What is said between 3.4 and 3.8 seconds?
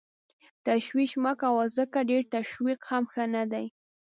دی.